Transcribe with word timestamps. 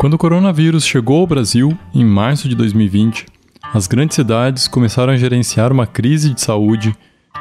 Quando 0.00 0.14
o 0.14 0.18
coronavírus 0.18 0.86
chegou 0.86 1.20
ao 1.20 1.26
Brasil, 1.26 1.76
em 1.94 2.06
março 2.06 2.48
de 2.48 2.56
2020, 2.56 3.26
as 3.74 3.86
grandes 3.86 4.14
cidades 4.14 4.66
começaram 4.66 5.12
a 5.12 5.16
gerenciar 5.18 5.70
uma 5.70 5.86
crise 5.86 6.32
de 6.32 6.40
saúde 6.40 6.96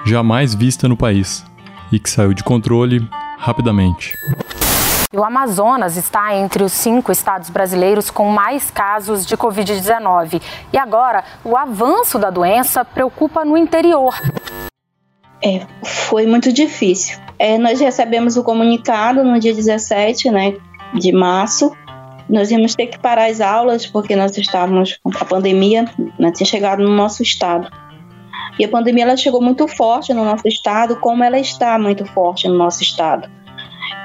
jamais 0.05 0.54
vista 0.54 0.86
no 0.86 0.98
país 0.98 1.42
e 1.90 1.98
que 1.98 2.10
saiu 2.10 2.34
de 2.34 2.44
controle 2.44 3.00
rapidamente. 3.38 4.14
O 5.16 5.23
Amazonas 5.23 5.95
está 5.95 6.36
entre 6.36 6.62
os 6.62 6.73
cinco 6.73 7.14
estados 7.14 7.50
brasileiros 7.50 8.12
com 8.12 8.30
mais 8.30 8.70
casos 8.70 9.26
de 9.26 9.38
Covid-19. 9.38 10.41
E 10.73 10.78
agora, 10.78 11.23
o 11.46 11.55
avanço 11.55 12.20
da 12.20 12.30
doença 12.30 12.84
preocupa 12.84 13.46
no 13.46 13.55
interior. 13.55 14.14
É, 15.41 15.66
foi 15.82 16.28
muito 16.28 16.52
difícil. 16.52 17.20
É, 17.39 17.57
nós 17.57 17.80
recebemos 17.80 18.36
o 18.36 18.44
comunicado 18.44 19.23
no 19.23 19.39
dia 19.39 19.54
17 19.54 20.30
né, 20.30 20.57
de 20.94 21.13
março. 21.13 21.73
Nós 22.30 22.52
íamos 22.52 22.76
ter 22.76 22.88
que 22.88 23.00
parar 23.00 23.30
as 23.30 23.42
aulas 23.42 23.88
porque 23.88 24.16
nós 24.16 24.38
estávamos 24.38 25.00
com 25.04 25.12
a 25.20 25.26
pandemia, 25.26 25.86
né, 26.20 26.32
tinha 26.32 26.46
chegado 26.46 26.84
no 26.84 26.96
nosso 26.96 27.24
estado. 27.24 27.68
E 28.60 28.66
a 28.66 28.68
pandemia 28.68 29.04
ela 29.04 29.18
chegou 29.18 29.42
muito 29.42 29.68
forte 29.68 30.14
no 30.14 30.24
nosso 30.24 30.48
estado, 30.48 30.98
como 30.98 31.24
ela 31.24 31.40
está 31.40 31.80
muito 31.80 32.05
forte 32.05 32.48
no 32.48 32.58
nosso 32.58 32.84
estado. 32.84 33.30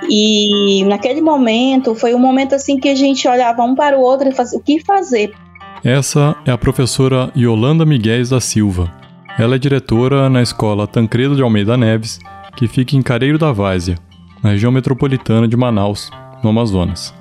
E 0.09 0.84
naquele 0.84 1.20
momento 1.20 1.95
foi 1.95 2.14
um 2.14 2.19
momento 2.19 2.55
assim 2.55 2.78
que 2.78 2.88
a 2.88 2.95
gente 2.95 3.27
olhava 3.27 3.62
um 3.62 3.74
para 3.74 3.98
o 3.98 4.00
outro 4.00 4.28
e 4.28 4.33
fazia 4.33 4.59
o 4.59 4.62
que 4.62 4.80
fazer. 4.80 5.34
Essa 5.83 6.36
é 6.47 6.50
a 6.50 6.59
professora 6.59 7.30
Yolanda 7.36 7.84
Miguel 7.84 8.27
da 8.28 8.41
Silva. 8.41 8.91
Ela 9.38 9.56
é 9.56 9.59
diretora 9.59 10.30
na 10.30 10.41
escola 10.41 10.86
Tancredo 10.86 11.34
de 11.34 11.42
Almeida 11.42 11.77
Neves, 11.77 12.20
que 12.56 12.69
fica 12.69 12.97
em 12.97 13.02
Careiro 13.02 13.38
da 13.38 13.52
Várzea, 13.52 13.98
na 14.42 14.50
região 14.50 14.70
metropolitana 14.70 15.48
de 15.48 15.56
Manaus, 15.56 16.11
no 16.42 16.50
Amazonas. 16.50 17.12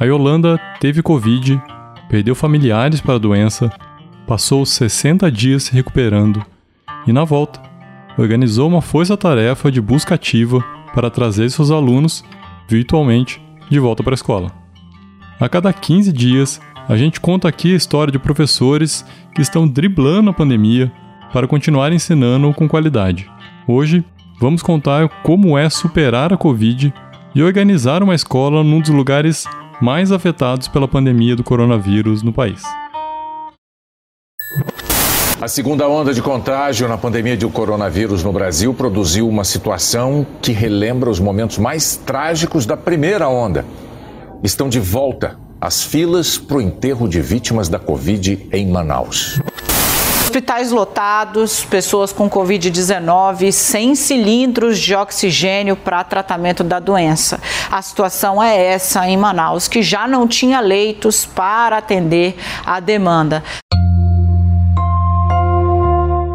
A 0.00 0.04
Yolanda 0.04 0.60
teve 0.78 1.02
Covid, 1.02 1.60
perdeu 2.08 2.32
familiares 2.32 3.00
para 3.00 3.16
a 3.16 3.18
doença, 3.18 3.68
passou 4.28 4.64
60 4.64 5.28
dias 5.32 5.64
se 5.64 5.72
recuperando 5.72 6.40
e, 7.04 7.12
na 7.12 7.24
volta, 7.24 7.60
organizou 8.16 8.68
uma 8.68 8.80
força-tarefa 8.80 9.72
de 9.72 9.80
busca 9.80 10.14
ativa 10.14 10.64
para 10.94 11.10
trazer 11.10 11.50
seus 11.50 11.72
alunos, 11.72 12.24
virtualmente, 12.68 13.42
de 13.68 13.80
volta 13.80 14.04
para 14.04 14.12
a 14.12 14.14
escola. 14.14 14.52
A 15.40 15.48
cada 15.48 15.72
15 15.72 16.12
dias, 16.12 16.60
a 16.88 16.96
gente 16.96 17.20
conta 17.20 17.48
aqui 17.48 17.72
a 17.72 17.76
história 17.76 18.12
de 18.12 18.20
professores 18.20 19.04
que 19.34 19.42
estão 19.42 19.66
driblando 19.66 20.30
a 20.30 20.34
pandemia 20.34 20.92
para 21.32 21.48
continuar 21.48 21.92
ensinando 21.92 22.54
com 22.54 22.68
qualidade. 22.68 23.28
Hoje, 23.66 24.04
vamos 24.38 24.62
contar 24.62 25.08
como 25.24 25.58
é 25.58 25.68
superar 25.68 26.32
a 26.32 26.36
Covid 26.36 26.94
e 27.34 27.42
organizar 27.42 28.00
uma 28.00 28.14
escola 28.14 28.62
num 28.62 28.80
dos 28.80 28.90
lugares 28.90 29.44
mais 29.80 30.10
afetados 30.10 30.68
pela 30.68 30.88
pandemia 30.88 31.36
do 31.36 31.44
coronavírus 31.44 32.22
no 32.22 32.32
país. 32.32 32.62
A 35.40 35.46
segunda 35.46 35.88
onda 35.88 36.12
de 36.12 36.20
contágio 36.20 36.88
na 36.88 36.98
pandemia 36.98 37.36
do 37.36 37.48
coronavírus 37.48 38.24
no 38.24 38.32
Brasil 38.32 38.74
produziu 38.74 39.28
uma 39.28 39.44
situação 39.44 40.26
que 40.42 40.50
relembra 40.50 41.08
os 41.08 41.20
momentos 41.20 41.58
mais 41.58 41.96
trágicos 41.96 42.66
da 42.66 42.76
primeira 42.76 43.28
onda. 43.28 43.64
Estão 44.42 44.68
de 44.68 44.80
volta 44.80 45.38
as 45.60 45.82
filas 45.82 46.36
para 46.38 46.56
o 46.56 46.60
enterro 46.60 47.08
de 47.08 47.20
vítimas 47.20 47.68
da 47.68 47.78
Covid 47.78 48.48
em 48.52 48.68
Manaus. 48.68 49.40
Hospitais 50.28 50.70
lotados, 50.70 51.64
pessoas 51.64 52.12
com 52.12 52.28
Covid-19 52.28 53.50
sem 53.50 53.94
cilindros 53.94 54.78
de 54.78 54.94
oxigênio 54.94 55.74
para 55.74 56.04
tratamento 56.04 56.62
da 56.62 56.78
doença. 56.78 57.40
A 57.70 57.80
situação 57.80 58.42
é 58.42 58.62
essa 58.62 59.08
em 59.08 59.16
Manaus, 59.16 59.68
que 59.68 59.80
já 59.80 60.06
não 60.06 60.28
tinha 60.28 60.60
leitos 60.60 61.24
para 61.24 61.78
atender 61.78 62.36
a 62.66 62.78
demanda. 62.78 63.42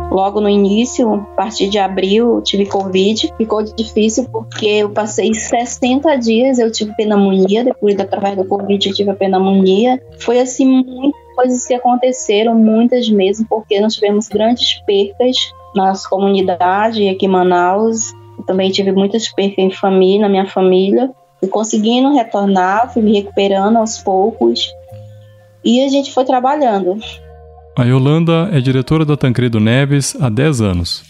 Logo 0.10 0.42
no 0.42 0.50
início, 0.50 1.14
a 1.14 1.36
partir 1.36 1.70
de 1.70 1.78
abril, 1.78 2.42
tive 2.44 2.66
Covid. 2.66 3.32
Ficou 3.38 3.62
difícil 3.62 4.28
porque 4.32 4.66
eu 4.66 4.90
passei 4.90 5.32
60 5.34 6.16
dias, 6.18 6.58
eu 6.58 6.72
tive 6.72 6.96
pneumonia. 6.96 7.64
Depois, 7.64 8.00
através 8.00 8.38
do 8.38 8.46
Covid, 8.46 8.90
eu 8.90 8.94
tive 8.96 9.12
a 9.12 9.16
pneumonia. 9.16 10.02
Foi 10.20 10.40
assim, 10.40 10.66
muitas 10.66 11.23
coisas 11.34 11.66
que 11.66 11.74
aconteceram, 11.74 12.56
muitas 12.56 13.10
mesmo, 13.10 13.46
porque 13.48 13.80
nós 13.80 13.96
tivemos 13.96 14.28
grandes 14.28 14.82
percas 14.86 15.36
na 15.76 15.94
comunidade 16.10 17.08
aqui 17.10 17.26
em 17.26 17.30
Manaus. 17.30 18.14
Eu 18.38 18.46
também 18.46 18.72
tive 18.72 18.92
muitas 18.92 19.32
percas 19.32 19.58
em 19.58 19.72
família, 19.72 20.22
na 20.22 20.30
minha 20.30 20.46
família. 20.46 21.12
E 21.42 21.48
conseguindo 21.48 22.14
retornar, 22.14 22.94
fui 22.94 23.02
me 23.02 23.14
recuperando 23.14 23.78
aos 23.78 23.98
poucos. 23.98 24.70
E 25.64 25.84
a 25.84 25.90
gente 25.90 26.14
foi 26.14 26.26
trabalhando. 26.26 26.98
A 27.78 27.84
Yolanda 27.84 28.50
é 28.52 28.62
diretora 28.62 29.04
da 29.04 29.18
Tancredo 29.18 29.60
Neves 29.60 30.16
há 30.22 30.30
10 30.30 30.62
anos. 30.62 31.04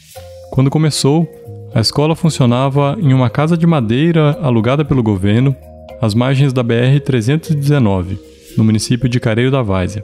Quando 0.51 0.69
começou, 0.69 1.27
a 1.73 1.81
escola 1.81 2.15
funcionava 2.15 2.95
em 2.99 3.13
uma 3.13 3.29
casa 3.29 3.57
de 3.57 3.65
madeira 3.65 4.37
alugada 4.41 4.85
pelo 4.85 5.03
governo, 5.03 5.55
às 5.99 6.13
margens 6.13 6.53
da 6.53 6.63
BR-319, 6.63 8.17
no 8.57 8.63
município 8.63 9.09
de 9.09 9.19
Careiro 9.19 9.51
da 9.51 9.61
Várzea. 9.61 10.03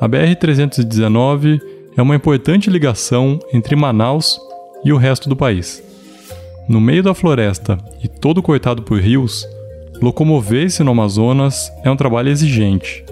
A 0.00 0.08
BR-319 0.08 1.60
é 1.96 2.02
uma 2.02 2.14
importante 2.14 2.70
ligação 2.70 3.38
entre 3.52 3.74
Manaus 3.74 4.38
e 4.84 4.92
o 4.92 4.96
resto 4.96 5.28
do 5.28 5.36
país. 5.36 5.82
No 6.68 6.80
meio 6.80 7.02
da 7.02 7.14
floresta 7.14 7.78
e 8.02 8.08
todo 8.08 8.42
cortado 8.42 8.82
por 8.82 9.00
rios, 9.00 9.46
locomover-se 10.00 10.82
no 10.82 10.92
Amazonas 10.92 11.72
é 11.84 11.90
um 11.90 11.96
trabalho 11.96 12.28
exigente 12.28 13.04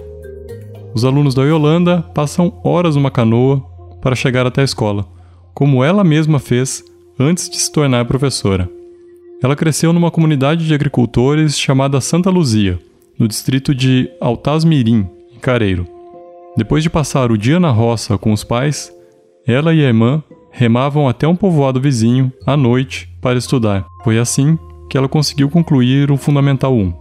os 0.97 1.05
alunos 1.05 1.35
da 1.35 1.43
Yolanda 1.43 2.01
passam 2.11 2.59
horas 2.63 2.95
numa 2.95 3.11
canoa 3.11 3.63
para 4.01 4.15
chegar 4.15 4.47
até 4.47 4.61
a 4.61 4.63
escola, 4.63 5.05
como 5.53 5.83
ela 5.83 6.03
mesma 6.03 6.39
fez 6.39 6.83
antes 7.19 7.47
de 7.47 7.57
se 7.57 7.71
tornar 7.71 8.05
professora. 8.05 8.67
Ela 9.43 9.55
cresceu 9.55 9.93
numa 9.93 10.09
comunidade 10.09 10.65
de 10.65 10.73
agricultores 10.73 11.55
chamada 11.59 12.01
Santa 12.01 12.31
Luzia, 12.31 12.79
no 13.19 13.27
distrito 13.27 13.73
de 13.73 14.09
Altasmirim, 14.21 15.09
em 15.33 15.39
Careiro. 15.39 15.87
Depois 16.55 16.83
de 16.83 16.89
passar 16.89 17.31
o 17.31 17.37
dia 17.37 17.59
na 17.59 17.69
roça 17.69 18.17
com 18.17 18.31
os 18.31 18.43
pais, 18.43 18.91
ela 19.45 19.73
e 19.73 19.83
a 19.83 19.87
irmã 19.87 20.23
remavam 20.51 21.07
até 21.07 21.27
um 21.27 21.35
povoado 21.35 21.79
vizinho 21.79 22.31
à 22.45 22.57
noite 22.57 23.07
para 23.21 23.37
estudar. 23.37 23.85
Foi 24.03 24.17
assim 24.17 24.57
que 24.89 24.97
ela 24.97 25.07
conseguiu 25.07 25.49
concluir 25.49 26.11
o 26.11 26.17
Fundamental 26.17 26.73
1. 26.73 26.93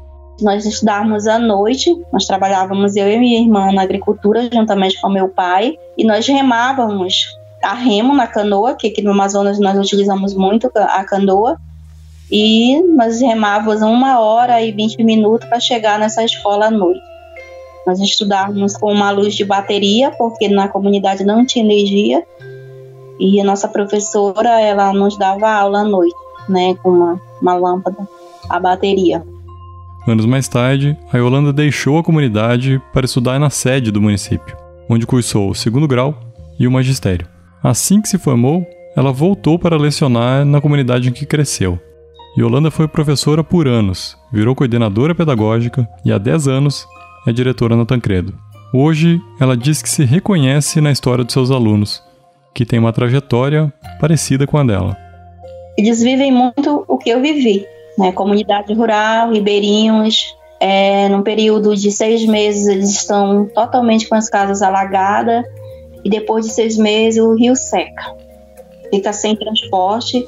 Nós 0.43 0.66
estudávamos 0.66 1.26
à 1.26 1.38
noite, 1.38 1.91
nós 2.12 2.26
trabalhávamos 2.26 2.94
eu 2.97 3.10
e 3.10 3.19
minha 3.19 3.41
irmã 3.41 3.72
na 3.72 3.82
agricultura, 3.82 4.49
juntamente 4.53 5.00
com 5.00 5.09
meu 5.09 5.28
pai, 5.28 5.75
e 5.97 6.05
nós 6.05 6.26
remávamos 6.26 7.26
a 7.62 7.72
remo 7.72 8.15
na 8.15 8.26
canoa, 8.26 8.75
que 8.75 8.88
aqui 8.88 9.00
no 9.00 9.12
Amazonas 9.12 9.59
nós 9.59 9.78
utilizamos 9.78 10.34
muito 10.34 10.71
a 10.75 11.03
canoa, 11.05 11.56
e 12.31 12.81
nós 12.94 13.20
remávamos 13.20 13.82
uma 13.82 14.20
hora 14.20 14.62
e 14.62 14.72
vinte 14.72 15.03
minutos 15.03 15.48
para 15.48 15.60
chegar 15.60 15.98
nessa 15.98 16.25
escola 16.25 16.66
à 16.66 16.70
noite. 16.70 17.00
Nós 17.87 18.00
estudávamos 18.00 18.76
com 18.76 18.92
uma 18.92 19.10
luz 19.10 19.34
de 19.34 19.44
bateria, 19.44 20.10
porque 20.10 20.48
na 20.48 20.69
comunidade 20.69 21.25
não 21.25 21.47
tinha 21.47 21.64
energia, 21.64 22.25
e 23.19 23.41
a 23.41 23.44
nossa 23.44 23.69
professora 23.69 24.60
ela 24.60 24.92
nos 24.92 25.16
dava 25.16 25.48
aula 25.48 25.81
à 25.81 25.84
noite, 25.84 26.16
né, 26.48 26.75
com 26.82 26.91
uma, 26.91 27.20
uma 27.41 27.54
lâmpada, 27.54 28.09
a 28.50 28.58
bateria. 28.58 29.22
Anos 30.06 30.26
mais 30.26 30.47
tarde, 30.48 30.97
a 31.12 31.16
Yolanda 31.16 31.53
deixou 31.53 31.98
a 31.98 32.04
comunidade 32.04 32.81
para 32.93 33.06
estudar 33.06 33.38
na 33.38 33.50
sede 33.50 33.91
do 33.91 34.00
município, 34.00 34.56
onde 34.88 35.06
cursou 35.06 35.50
o 35.50 35.54
segundo 35.54 35.88
grau 35.88 36.14
e 36.58 36.66
o 36.66 36.70
magistério. 36.70 37.26
Assim 37.62 38.00
que 38.00 38.08
se 38.08 38.19
formou, 38.19 38.64
ela 38.97 39.12
voltou 39.12 39.58
para 39.58 39.76
lecionar 39.76 40.44
na 40.44 40.60
comunidade 40.60 41.08
em 41.08 41.12
que 41.12 41.26
cresceu. 41.26 41.78
Yolanda 42.38 42.70
foi 42.70 42.86
professora 42.86 43.42
por 43.42 43.66
anos, 43.66 44.16
virou 44.32 44.54
coordenadora 44.54 45.14
pedagógica 45.14 45.88
e 46.05 46.12
há 46.12 46.19
10 46.19 46.49
anos 46.49 46.87
é 47.26 47.32
diretora 47.32 47.76
na 47.76 47.87
Tancredo. 47.87 48.34
Hoje, 48.72 49.20
ela 49.40 49.56
diz 49.56 49.81
que 49.81 49.88
se 49.88 50.05
reconhece 50.05 50.81
na 50.81 50.93
história 50.93 51.25
dos 51.25 51.32
seus 51.32 51.50
alunos, 51.50 52.02
que 52.55 52.66
tem 52.66 52.78
uma 52.78 52.93
trajetória 52.93 53.72
parecida 54.00 54.46
com 54.46 54.58
a 54.58 54.64
dela. 54.64 54.96
Eles 55.78 56.02
vivem 56.02 56.31
muito 56.32 56.84
o 56.87 56.99
que 56.99 57.11
eu 57.11 57.22
vivi 57.22 57.64
né? 57.96 58.12
Comunidade 58.12 58.72
rural, 58.75 59.32
ribeirinhos. 59.32 60.34
É, 60.58 61.08
num 61.11 61.22
período 61.22 61.76
de 61.76 61.90
seis 61.90 62.25
meses 62.25 62.66
eles 62.66 62.90
estão 62.90 63.46
totalmente 63.55 64.08
com 64.08 64.14
as 64.14 64.31
casas 64.31 64.62
alagadas 64.62 65.44
e 66.02 66.08
depois 66.08 66.46
de 66.46 66.52
seis 66.52 66.78
meses 66.78 67.22
o 67.22 67.34
rio 67.34 67.55
seca, 67.55 68.16
fica 68.90 69.12
sem 69.12 69.37
transporte 69.37 70.26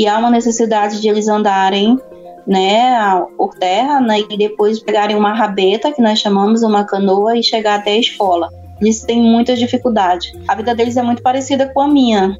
e 0.00 0.08
há 0.08 0.16
uma 0.16 0.30
necessidade 0.30 0.98
de 0.98 1.08
eles 1.10 1.28
andarem 1.28 1.98
né, 2.46 3.22
por 3.36 3.54
terra 3.54 4.00
né, 4.00 4.20
e 4.30 4.38
depois 4.38 4.80
pegarem 4.80 5.14
uma 5.14 5.34
rabeta, 5.34 5.92
que 5.92 6.00
nós 6.00 6.18
chamamos 6.18 6.62
uma 6.62 6.84
canoa, 6.84 7.36
e 7.36 7.42
chegar 7.42 7.80
até 7.80 7.90
a 7.92 7.98
escola. 7.98 8.48
Eles 8.80 9.02
têm 9.02 9.20
muita 9.20 9.54
dificuldade. 9.54 10.32
A 10.48 10.54
vida 10.54 10.74
deles 10.74 10.96
é 10.96 11.02
muito 11.02 11.20
parecida 11.20 11.68
com 11.68 11.82
a 11.82 11.88
minha. 11.88 12.34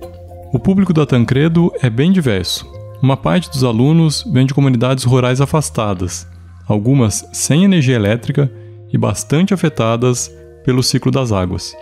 O 0.54 0.58
público 0.58 0.94
da 0.94 1.04
Tancredo 1.04 1.70
é 1.82 1.90
bem 1.90 2.10
diverso. 2.10 2.66
Uma 3.02 3.14
parte 3.14 3.50
dos 3.50 3.62
alunos 3.62 4.24
vem 4.32 4.46
de 4.46 4.54
comunidades 4.54 5.04
rurais 5.04 5.42
afastadas, 5.42 6.26
algumas 6.66 7.28
sem 7.30 7.64
energia 7.64 7.94
elétrica 7.94 8.50
e 8.90 8.96
bastante 8.96 9.52
afetadas 9.52 10.34
pelo 10.64 10.82
ciclo 10.82 11.12
das 11.12 11.30
águas. 11.30 11.76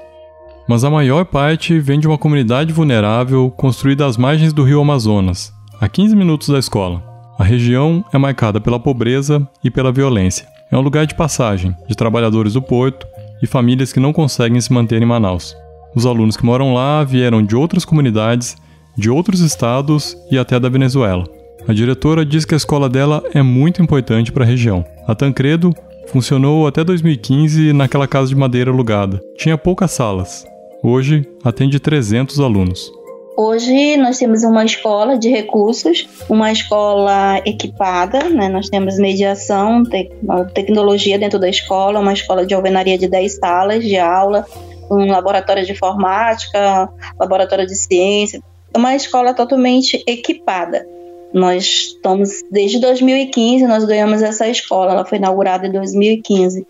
Mas 0.69 0.83
a 0.83 0.91
maior 0.91 1.25
parte 1.25 1.79
vem 1.79 2.01
de 2.01 2.09
uma 2.09 2.19
comunidade 2.19 2.73
vulnerável 2.73 3.49
construída 3.57 4.07
às 4.07 4.17
margens 4.17 4.53
do 4.53 4.65
rio 4.65 4.81
Amazonas, 4.81 5.57
a 5.81 5.89
15 5.89 6.17
minutos 6.17 6.49
da 6.49 6.59
escola. 6.59 7.03
A 7.39 7.45
região 7.45 8.05
é 8.13 8.19
marcada 8.19 8.61
pela 8.61 8.81
pobreza 8.81 9.47
e 9.63 9.71
pela 9.71 9.93
violência. 9.93 10.47
É 10.73 10.77
um 10.77 10.81
lugar 10.81 11.07
de 11.07 11.15
passagem 11.15 11.75
de 11.89 11.95
trabalhadores 11.95 12.55
do 12.55 12.63
porto 12.63 13.07
e 13.41 13.47
famílias 13.47 13.93
que 13.93 14.01
não 14.01 14.13
conseguem 14.13 14.61
se 14.61 14.73
manter 14.73 15.01
em 15.01 15.07
Manaus. 15.07 15.55
Os 15.95 16.05
alunos 16.05 16.37
que 16.37 16.45
moram 16.45 16.75
lá 16.75 17.05
vieram 17.05 17.43
de 17.45 17.55
outras 17.55 17.85
comunidades, 17.85 18.57
de 18.97 19.09
outros 19.09 19.41
estados 19.41 20.17
e 20.31 20.37
até 20.37 20.59
da 20.59 20.69
Venezuela. 20.69 21.25
A 21.67 21.73
diretora 21.73 22.27
diz 22.27 22.45
que 22.45 22.55
a 22.55 22.57
escola 22.57 22.89
dela 22.89 23.23
é 23.33 23.43
muito 23.43 23.81
importante 23.81 24.33
para 24.33 24.43
a 24.43 24.47
região. 24.47 24.85
A 25.07 25.15
Tancredo 25.15 25.73
funcionou 26.09 26.67
até 26.67 26.83
2015 26.83 27.73
naquela 27.73 28.09
casa 28.09 28.29
de 28.29 28.37
madeira 28.37 28.71
alugada. 28.71 29.21
Tinha 29.37 29.57
poucas 29.57 29.93
salas. 29.93 30.45
Hoje 30.83 31.25
atende 31.45 31.79
300 31.79 32.41
alunos. 32.41 32.98
Hoje 33.41 33.97
nós 33.97 34.19
temos 34.19 34.43
uma 34.43 34.65
escola 34.65 35.17
de 35.17 35.29
recursos, 35.29 36.09
uma 36.29 36.51
escola 36.51 37.41
equipada, 37.47 38.29
né? 38.29 38.49
nós 38.49 38.69
temos 38.69 38.99
mediação, 38.99 39.85
te 39.85 40.11
tecnologia 40.53 41.17
dentro 41.21 41.39
da 41.39 41.49
escola, 41.49 42.01
uma 42.01 42.13
escola 42.13 42.45
de 42.45 42.53
alvenaria 42.53 42.99
de 42.99 43.07
10 43.07 43.37
salas 43.37 43.85
de 43.85 43.97
aula, 43.97 44.45
um 44.91 45.07
laboratório 45.07 45.65
de 45.65 45.71
informática, 45.71 46.93
laboratório 47.17 47.65
de 47.65 47.77
ciência, 47.77 48.43
uma 48.77 48.97
escola 48.97 49.33
totalmente 49.33 50.03
equipada. 50.05 50.85
Nós 51.33 51.93
estamos 51.93 52.43
desde 52.51 52.81
2015, 52.81 53.69
nós 53.69 53.85
ganhamos 53.85 54.21
essa 54.21 54.49
escola, 54.49 54.91
ela 54.91 55.05
foi 55.05 55.19
inaugurada 55.19 55.65
em 55.65 55.71
2015. 55.71 56.67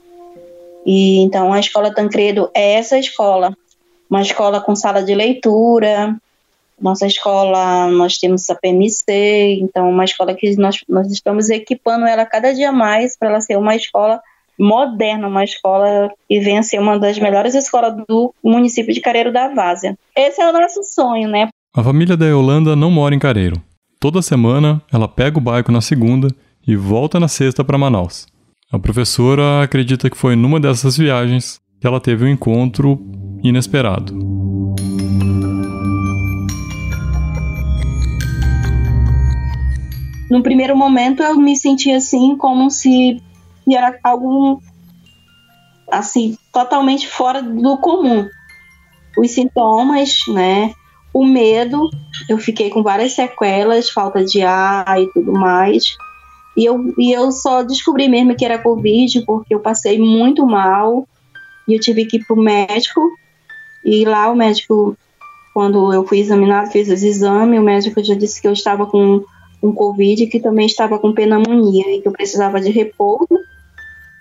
E 0.84 1.20
então 1.20 1.50
a 1.50 1.60
escola 1.60 1.94
Tancredo 1.94 2.50
é 2.52 2.74
essa 2.74 2.98
escola, 2.98 3.56
uma 4.10 4.20
escola 4.20 4.60
com 4.60 4.76
sala 4.76 5.02
de 5.02 5.14
leitura, 5.14 6.14
nossa 6.80 7.06
escola, 7.06 7.90
nós 7.90 8.18
temos 8.18 8.48
a 8.50 8.54
PMC, 8.54 9.58
então 9.60 9.88
uma 9.90 10.04
escola 10.04 10.34
que 10.34 10.56
nós, 10.56 10.84
nós 10.88 11.10
estamos 11.10 11.50
equipando 11.50 12.06
ela 12.06 12.24
cada 12.24 12.52
dia 12.52 12.72
mais 12.72 13.16
para 13.16 13.30
ela 13.30 13.40
ser 13.40 13.56
uma 13.56 13.74
escola 13.74 14.20
moderna, 14.58 15.28
uma 15.28 15.44
escola 15.44 16.10
que 16.28 16.40
venha 16.40 16.62
ser 16.62 16.80
uma 16.80 16.98
das 16.98 17.18
melhores 17.18 17.54
escolas 17.54 17.94
do 18.08 18.34
município 18.42 18.92
de 18.92 19.00
Careiro 19.00 19.32
da 19.32 19.48
Várzea. 19.54 19.96
Esse 20.16 20.40
é 20.40 20.48
o 20.48 20.52
nosso 20.52 20.82
sonho, 20.82 21.28
né? 21.28 21.48
A 21.74 21.82
família 21.82 22.16
da 22.16 22.26
Yolanda 22.26 22.74
não 22.74 22.90
mora 22.90 23.14
em 23.14 23.18
Careiro. 23.18 23.62
Toda 24.00 24.22
semana 24.22 24.82
ela 24.92 25.08
pega 25.08 25.38
o 25.38 25.40
barco 25.40 25.70
na 25.70 25.80
segunda 25.80 26.28
e 26.66 26.76
volta 26.76 27.20
na 27.20 27.28
sexta 27.28 27.64
para 27.64 27.78
Manaus. 27.78 28.26
A 28.70 28.78
professora 28.78 29.62
acredita 29.62 30.10
que 30.10 30.16
foi 30.16 30.36
numa 30.36 30.60
dessas 30.60 30.96
viagens 30.96 31.60
que 31.80 31.86
ela 31.86 32.00
teve 32.00 32.24
um 32.24 32.28
encontro 32.28 33.00
inesperado. 33.42 34.14
No 40.30 40.42
primeiro 40.42 40.76
momento 40.76 41.22
eu 41.22 41.36
me 41.36 41.56
senti 41.56 41.90
assim 41.90 42.36
como 42.36 42.70
se 42.70 43.22
era 43.68 43.98
algo 44.02 44.62
assim 45.90 46.36
totalmente 46.52 47.08
fora 47.08 47.42
do 47.42 47.76
comum. 47.78 48.28
Os 49.16 49.30
sintomas, 49.30 50.20
né? 50.28 50.72
O 51.12 51.24
medo, 51.24 51.90
eu 52.28 52.38
fiquei 52.38 52.70
com 52.70 52.82
várias 52.82 53.12
sequelas, 53.12 53.90
falta 53.90 54.24
de 54.24 54.42
ar 54.42 55.00
e 55.00 55.10
tudo 55.12 55.32
mais. 55.32 55.96
E 56.56 56.64
eu, 56.64 56.94
e 56.98 57.12
eu 57.12 57.30
só 57.32 57.62
descobri 57.62 58.08
mesmo 58.08 58.36
que 58.36 58.44
era 58.44 58.58
Covid 58.58 59.24
porque 59.24 59.54
eu 59.54 59.60
passei 59.60 59.98
muito 59.98 60.46
mal 60.46 61.08
e 61.66 61.74
eu 61.74 61.80
tive 61.80 62.04
que 62.04 62.18
ir 62.18 62.24
pro 62.26 62.36
médico. 62.36 63.00
E 63.84 64.04
lá 64.04 64.30
o 64.30 64.36
médico, 64.36 64.96
quando 65.54 65.92
eu 65.92 66.06
fui 66.06 66.18
examinado, 66.18 66.70
fiz 66.70 66.88
os 66.88 67.02
exames, 67.02 67.58
o 67.58 67.62
médico 67.62 68.02
já 68.02 68.14
disse 68.14 68.40
que 68.40 68.46
eu 68.46 68.52
estava 68.52 68.86
com 68.86 69.24
com 69.60 69.72
Covid 69.72 70.26
que 70.26 70.40
também 70.40 70.66
estava 70.66 70.98
com 70.98 71.12
pneumonia 71.12 71.96
e 71.96 72.00
que 72.00 72.08
eu 72.08 72.12
precisava 72.12 72.60
de 72.60 72.70
repouso. 72.70 73.26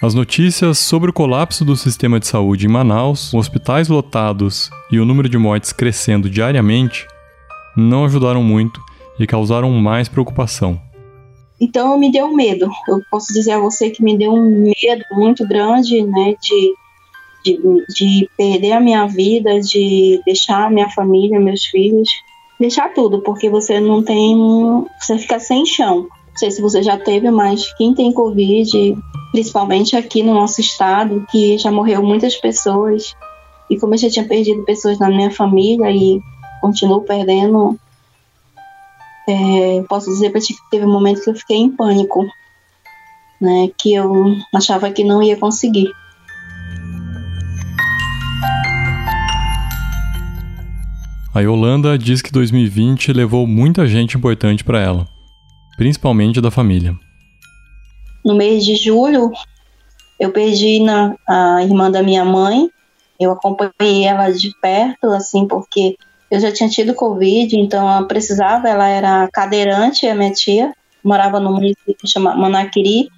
As 0.02 0.14
notícias 0.14 0.78
sobre 0.78 1.10
o 1.10 1.14
colapso 1.14 1.66
do 1.66 1.76
sistema 1.76 2.20
de 2.20 2.28
saúde 2.28 2.68
em 2.68 2.70
Manaus, 2.70 3.34
hospitais 3.34 3.88
lotados 3.88 4.70
e 4.92 5.00
o 5.00 5.06
número 5.06 5.28
de 5.28 5.38
mortes 5.38 5.74
crescendo 5.74 6.30
diariamente 6.30 7.08
não 7.76 8.06
ajudaram 8.06 8.44
muito 8.44 8.80
e 9.20 9.26
causaram 9.26 9.72
mais 9.72 10.08
preocupação. 10.08 10.80
Então 11.60 11.98
me 11.98 12.12
deu 12.12 12.32
medo. 12.32 12.70
Eu 12.88 13.02
posso 13.10 13.34
dizer 13.34 13.54
a 13.54 13.60
você 13.60 13.90
que 13.90 14.04
me 14.04 14.16
deu 14.16 14.32
um 14.32 14.64
medo 14.64 15.04
muito 15.14 15.48
grande, 15.48 16.04
né, 16.04 16.36
de, 16.40 16.74
de, 17.44 17.86
de 17.90 18.30
perder 18.38 18.74
a 18.74 18.80
minha 18.80 19.08
vida, 19.08 19.60
de 19.60 20.22
deixar 20.26 20.68
a 20.68 20.70
minha 20.70 20.90
família, 20.90 21.40
meus 21.40 21.66
filhos 21.66 22.10
deixar 22.60 22.94
tudo, 22.94 23.22
porque 23.22 23.50
você 23.50 23.80
não 23.80 24.04
tem. 24.04 24.36
Você 25.00 25.18
fica 25.18 25.40
sem 25.40 25.66
chão. 25.66 26.08
Não 26.30 26.38
sei 26.38 26.52
se 26.52 26.62
você 26.62 26.84
já 26.84 26.98
teve, 26.98 27.32
mas 27.32 27.74
quem 27.76 27.94
tem 27.94 28.12
Covid, 28.12 28.98
principalmente 29.32 29.96
aqui 29.96 30.22
no 30.22 30.34
nosso 30.34 30.62
estado, 30.62 31.26
que 31.32 31.58
já 31.58 31.72
morreu 31.72 32.04
muitas 32.04 32.36
pessoas, 32.36 33.16
e 33.70 33.78
como 33.78 33.96
eu 33.96 33.98
já 33.98 34.10
tinha 34.10 34.28
perdido 34.28 34.64
pessoas 34.64 35.00
na 35.00 35.10
minha 35.10 35.32
família 35.32 35.90
e 35.92 36.22
continuo 36.62 37.02
perdendo, 37.02 37.78
é, 39.28 39.84
posso 39.90 40.10
dizer 40.10 40.30
para 40.30 40.40
ti 40.40 40.54
que 40.54 40.70
teve 40.70 40.86
um 40.86 40.92
momento 40.92 41.22
que 41.22 41.30
eu 41.30 41.36
fiquei 41.36 41.58
em 41.58 41.70
pânico, 41.70 42.26
né? 43.42 43.70
Que 43.78 43.94
eu 43.94 44.36
achava 44.54 44.92
que 44.92 45.04
não 45.04 45.22
ia 45.22 45.38
conseguir. 45.38 45.92
A 51.34 51.42
Yolanda 51.42 51.98
diz 51.98 52.22
que 52.22 52.32
2020 52.32 53.12
levou 53.14 53.46
muita 53.46 53.86
gente 53.86 54.18
importante 54.18 54.64
para 54.64 54.80
ela, 54.80 55.08
principalmente 55.76 56.42
da 56.42 56.50
família. 56.50 56.96
No 58.26 58.36
mês 58.36 58.66
de 58.66 58.76
julho, 58.76 59.32
eu 60.20 60.32
perdi 60.32 60.80
na, 60.80 61.16
a 61.28 61.64
irmã 61.64 61.92
da 61.92 62.02
minha 62.02 62.26
mãe. 62.26 62.70
Eu 63.20 63.32
acompanhei 63.32 64.06
ela 64.06 64.32
de 64.32 64.52
perto, 64.62 65.08
assim, 65.08 65.48
porque 65.48 65.96
eu 66.30 66.40
já 66.40 66.52
tinha 66.52 66.70
tido 66.70 66.94
Covid, 66.94 67.58
então 67.58 67.88
ela 67.88 68.06
precisava, 68.06 68.68
ela 68.68 68.88
era 68.88 69.30
cadeirante, 69.32 70.08
a 70.08 70.16
minha 70.16 70.32
tia, 70.32 70.74
morava 71.04 71.40
no 71.40 71.54
município 71.54 72.08
chamado 72.08 72.40
Manaquiri. 72.40 73.10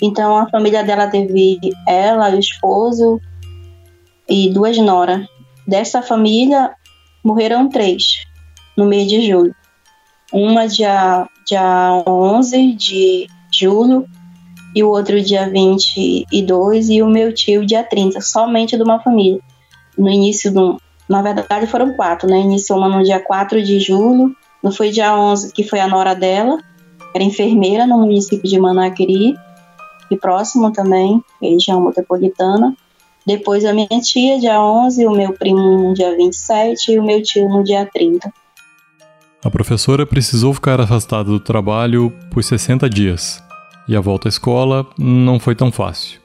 Então 0.00 0.36
a 0.36 0.48
família 0.48 0.82
dela 0.82 1.06
teve 1.08 1.58
ela, 1.86 2.34
o 2.34 2.38
esposo 2.38 3.20
e 4.28 4.50
duas 4.50 4.76
noras. 4.78 5.26
Dessa 5.66 6.00
família, 6.00 6.74
morreram 7.26 7.68
três 7.68 8.24
no 8.76 8.86
mês 8.86 9.08
de 9.08 9.26
julho. 9.26 9.52
Uma 10.32 10.68
dia, 10.68 11.28
dia 11.44 12.04
11 12.06 12.72
de 12.74 13.26
julho 13.52 14.06
e 14.72 14.84
o 14.84 14.90
outro 14.90 15.20
dia 15.20 15.50
22 15.50 16.88
e 16.88 17.02
o 17.02 17.08
meu 17.08 17.34
tio 17.34 17.66
dia 17.66 17.82
30, 17.82 18.20
somente 18.20 18.76
de 18.76 18.82
uma 18.84 19.00
família. 19.00 19.40
No 19.98 20.08
início 20.08 20.54
do... 20.54 20.80
Na 21.08 21.20
verdade 21.20 21.66
foram 21.66 21.94
quatro, 21.94 22.28
né? 22.28 22.38
Iniciou 22.38 22.78
uma 22.78 22.88
no 22.88 23.02
dia 23.02 23.18
4 23.18 23.60
de 23.60 23.80
julho, 23.80 24.32
não 24.62 24.70
foi 24.70 24.90
dia 24.90 25.16
11 25.16 25.52
que 25.52 25.64
foi 25.64 25.80
a 25.80 25.88
nora 25.88 26.14
dela, 26.14 26.58
era 27.12 27.24
enfermeira 27.24 27.88
no 27.88 27.98
município 27.98 28.48
de 28.48 28.58
Manaquiri, 28.58 29.34
e 30.08 30.16
próximo 30.16 30.70
também, 30.72 31.20
região 31.42 31.80
metropolitana. 31.80 32.76
Depois 33.26 33.64
a 33.64 33.72
minha 33.72 33.88
tia, 34.00 34.38
dia 34.38 34.62
11, 34.62 35.04
o 35.04 35.10
meu 35.10 35.32
primo 35.32 35.58
no 35.58 35.94
dia 35.94 36.16
27 36.16 36.92
e 36.92 36.98
o 36.98 37.04
meu 37.04 37.20
tio 37.20 37.48
no 37.48 37.64
dia 37.64 37.84
30. 37.92 38.32
A 39.44 39.50
professora 39.50 40.06
precisou 40.06 40.54
ficar 40.54 40.80
afastada 40.80 41.24
do 41.24 41.40
trabalho 41.40 42.12
por 42.30 42.44
60 42.44 42.88
dias. 42.88 43.42
E 43.88 43.96
a 43.96 44.00
volta 44.00 44.28
à 44.28 44.30
escola 44.30 44.86
não 44.96 45.40
foi 45.40 45.56
tão 45.56 45.72
fácil. 45.72 46.20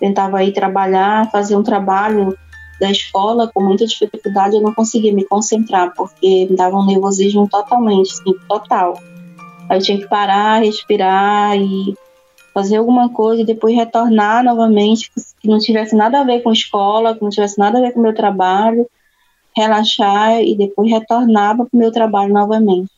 Tentava 0.00 0.42
ir 0.42 0.52
trabalhar, 0.52 1.30
fazer 1.30 1.54
um 1.54 1.62
trabalho 1.62 2.36
da 2.80 2.90
escola 2.90 3.48
com 3.52 3.62
muita 3.62 3.86
dificuldade, 3.86 4.56
eu 4.56 4.62
não 4.62 4.74
conseguia 4.74 5.12
me 5.12 5.24
concentrar, 5.24 5.92
porque 5.94 6.46
me 6.50 6.56
dava 6.56 6.78
um 6.78 6.86
nervosismo 6.86 7.46
totalmente, 7.48 8.12
assim, 8.12 8.34
total. 8.48 8.94
Aí 9.68 9.78
eu 9.78 9.82
tinha 9.82 9.98
que 9.98 10.08
parar, 10.08 10.62
respirar 10.62 11.56
e 11.56 11.94
fazer 12.52 12.76
alguma 12.76 13.08
coisa 13.08 13.42
e 13.42 13.46
depois 13.46 13.74
retornar 13.74 14.44
novamente, 14.44 15.10
que 15.40 15.48
não 15.48 15.58
tivesse 15.58 15.94
nada 15.94 16.20
a 16.20 16.24
ver 16.24 16.42
com 16.42 16.52
escola, 16.52 17.14
que 17.14 17.22
não 17.22 17.30
tivesse 17.30 17.58
nada 17.58 17.78
a 17.78 17.80
ver 17.80 17.92
com 17.92 18.00
o 18.00 18.02
meu 18.02 18.14
trabalho, 18.14 18.86
relaxar 19.56 20.40
e 20.40 20.56
depois 20.56 20.90
retornava 20.90 21.64
para 21.64 21.76
o 21.76 21.78
meu 21.78 21.92
trabalho 21.92 22.32
novamente. 22.32 22.90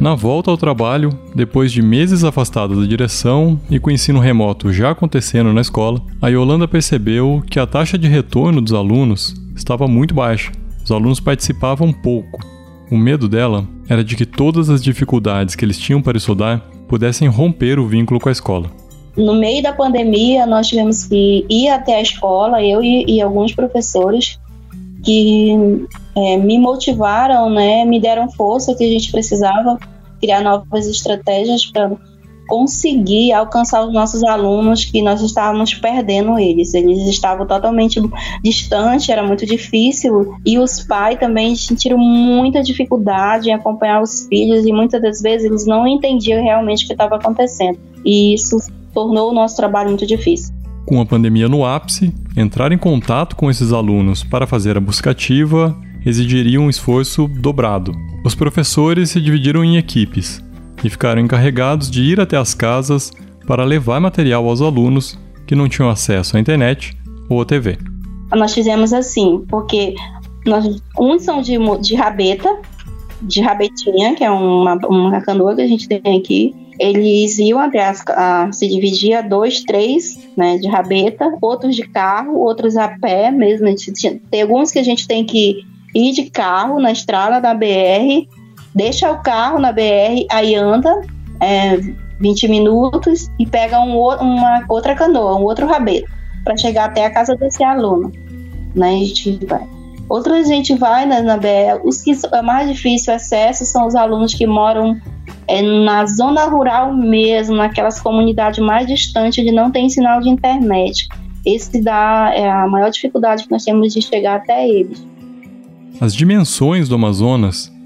Na 0.00 0.14
volta 0.14 0.48
ao 0.48 0.56
trabalho, 0.56 1.10
depois 1.34 1.72
de 1.72 1.82
meses 1.82 2.22
afastada 2.22 2.74
da 2.76 2.86
direção 2.86 3.60
e 3.68 3.80
com 3.80 3.90
o 3.90 3.92
ensino 3.92 4.20
remoto 4.20 4.72
já 4.72 4.90
acontecendo 4.90 5.52
na 5.52 5.60
escola, 5.60 6.00
a 6.22 6.28
Yolanda 6.28 6.68
percebeu 6.68 7.42
que 7.50 7.58
a 7.58 7.66
taxa 7.66 7.98
de 7.98 8.06
retorno 8.06 8.62
dos 8.62 8.72
alunos 8.72 9.34
estava 9.56 9.88
muito 9.88 10.14
baixa. 10.14 10.52
Os 10.84 10.92
alunos 10.92 11.18
participavam 11.18 11.92
pouco 11.92 12.57
o 12.90 12.96
medo 12.96 13.28
dela 13.28 13.66
era 13.88 14.02
de 14.02 14.16
que 14.16 14.26
todas 14.26 14.70
as 14.70 14.82
dificuldades 14.82 15.54
que 15.54 15.64
eles 15.64 15.78
tinham 15.78 16.00
para 16.00 16.16
estudar 16.16 16.60
pudessem 16.88 17.28
romper 17.28 17.78
o 17.78 17.86
vínculo 17.86 18.18
com 18.18 18.28
a 18.28 18.32
escola. 18.32 18.70
No 19.16 19.34
meio 19.34 19.62
da 19.62 19.72
pandemia, 19.72 20.46
nós 20.46 20.68
tivemos 20.68 21.04
que 21.04 21.44
ir 21.48 21.68
até 21.68 21.96
a 21.96 22.02
escola, 22.02 22.62
eu 22.62 22.82
e, 22.82 23.04
e 23.06 23.20
alguns 23.20 23.52
professores 23.52 24.38
que 25.04 25.86
é, 26.16 26.36
me 26.36 26.58
motivaram, 26.58 27.50
né, 27.50 27.84
me 27.84 28.00
deram 28.00 28.30
força 28.30 28.74
que 28.74 28.84
a 28.84 28.88
gente 28.88 29.10
precisava 29.10 29.78
criar 30.20 30.40
novas 30.42 30.86
estratégias 30.86 31.66
para 31.66 31.92
conseguir 32.48 33.32
alcançar 33.32 33.86
os 33.86 33.92
nossos 33.92 34.24
alunos 34.24 34.86
que 34.86 35.02
nós 35.02 35.20
estávamos 35.20 35.74
perdendo 35.74 36.38
eles. 36.38 36.72
Eles 36.72 37.06
estavam 37.06 37.46
totalmente 37.46 38.00
distantes, 38.42 39.08
era 39.08 39.22
muito 39.22 39.46
difícil 39.46 40.34
e 40.44 40.58
os 40.58 40.82
pais 40.82 41.20
também 41.20 41.54
sentiram 41.54 41.98
muita 41.98 42.62
dificuldade 42.62 43.50
em 43.50 43.52
acompanhar 43.52 44.02
os 44.02 44.26
filhos 44.26 44.66
e 44.66 44.72
muitas 44.72 45.00
das 45.00 45.20
vezes 45.20 45.46
eles 45.46 45.66
não 45.66 45.86
entendiam 45.86 46.42
realmente 46.42 46.84
o 46.84 46.86
que 46.86 46.94
estava 46.94 47.16
acontecendo. 47.16 47.78
E 48.04 48.32
isso 48.34 48.56
tornou 48.94 49.30
o 49.30 49.34
nosso 49.34 49.54
trabalho 49.54 49.90
muito 49.90 50.06
difícil. 50.06 50.54
Com 50.86 51.02
a 51.02 51.06
pandemia 51.06 51.48
no 51.48 51.66
ápice, 51.66 52.14
entrar 52.34 52.72
em 52.72 52.78
contato 52.78 53.36
com 53.36 53.50
esses 53.50 53.72
alunos 53.72 54.24
para 54.24 54.46
fazer 54.46 54.76
a 54.78 54.80
busca 54.80 55.10
ativa 55.10 55.76
exigiria 56.06 56.58
um 56.58 56.70
esforço 56.70 57.28
dobrado. 57.28 57.92
Os 58.24 58.34
professores 58.34 59.10
se 59.10 59.20
dividiram 59.20 59.62
em 59.62 59.76
equipes 59.76 60.42
e 60.84 60.90
ficaram 60.90 61.20
encarregados 61.20 61.90
de 61.90 62.02
ir 62.02 62.20
até 62.20 62.36
as 62.36 62.54
casas 62.54 63.12
para 63.46 63.64
levar 63.64 64.00
material 64.00 64.46
aos 64.48 64.60
alunos 64.60 65.18
que 65.46 65.54
não 65.54 65.68
tinham 65.68 65.88
acesso 65.88 66.36
à 66.36 66.40
internet 66.40 66.96
ou 67.28 67.40
à 67.40 67.44
TV. 67.44 67.78
Nós 68.34 68.52
fizemos 68.52 68.92
assim, 68.92 69.44
porque 69.48 69.94
nós, 70.44 70.82
uns 70.98 71.22
são 71.22 71.40
de, 71.40 71.56
de 71.80 71.94
rabeta, 71.94 72.54
de 73.22 73.40
rabetinha, 73.40 74.14
que 74.14 74.22
é 74.22 74.30
uma, 74.30 74.74
uma 74.86 75.20
canoa 75.22 75.54
que 75.54 75.62
a 75.62 75.66
gente 75.66 75.88
tem 75.88 76.18
aqui. 76.18 76.54
Eles 76.78 77.38
iam 77.38 77.58
até 77.58 77.86
as, 77.86 78.04
a, 78.08 78.52
se 78.52 78.68
dividia 78.68 79.22
dois, 79.22 79.62
três, 79.64 80.18
né, 80.36 80.58
de 80.58 80.68
rabeta, 80.68 81.36
outros 81.40 81.74
de 81.74 81.82
carro, 81.88 82.38
outros 82.38 82.76
a 82.76 82.88
pé 82.88 83.30
mesmo. 83.30 83.66
tem 84.30 84.42
alguns 84.42 84.70
que 84.70 84.78
a 84.78 84.84
gente 84.84 85.08
tem 85.08 85.24
que 85.24 85.64
ir 85.94 86.12
de 86.12 86.30
carro 86.30 86.78
na 86.78 86.92
estrada 86.92 87.40
da 87.40 87.54
BR 87.54 88.28
deixa 88.78 89.10
o 89.10 89.18
carro 89.18 89.58
na 89.58 89.72
BR, 89.72 90.24
aí 90.30 90.54
anda 90.54 91.02
é, 91.40 91.76
20 92.20 92.48
minutos 92.48 93.28
e 93.36 93.44
pega 93.44 93.80
um, 93.80 93.98
uma 93.98 94.64
outra 94.68 94.94
canoa, 94.94 95.36
um 95.36 95.42
outro 95.42 95.66
rabeto, 95.66 96.08
para 96.44 96.56
chegar 96.56 96.84
até 96.84 97.04
a 97.04 97.10
casa 97.10 97.34
desse 97.36 97.62
aluno. 97.62 98.12
Né? 98.74 98.94
A 98.94 98.98
gente 98.98 99.44
vai. 99.44 99.66
Outra 100.08 100.42
gente 100.44 100.74
vai 100.74 101.04
na, 101.04 101.20
na 101.20 101.36
BR, 101.36 101.82
os 101.84 102.00
que 102.00 102.12
é 102.32 102.40
mais 102.40 102.68
difícil 102.68 103.12
acesso 103.12 103.66
são 103.66 103.86
os 103.86 103.96
alunos 103.96 104.32
que 104.32 104.46
moram 104.46 104.96
é, 105.48 105.60
na 105.60 106.06
zona 106.06 106.44
rural 106.44 106.94
mesmo, 106.94 107.56
naquelas 107.56 108.00
comunidades 108.00 108.64
mais 108.64 108.86
distantes 108.86 109.42
onde 109.42 109.52
não 109.52 109.72
tem 109.72 109.90
sinal 109.90 110.20
de 110.20 110.30
internet. 110.30 111.08
Esse 111.44 111.82
dá 111.82 112.30
é 112.32 112.48
a 112.48 112.66
maior 112.68 112.90
dificuldade 112.90 113.44
que 113.44 113.50
nós 113.50 113.64
temos 113.64 113.92
de 113.92 114.00
chegar 114.00 114.36
até 114.36 114.66
eles. 114.68 115.04
As 116.00 116.14
dimensões 116.14 116.88
do 116.88 116.94
Amazonas 116.94 117.76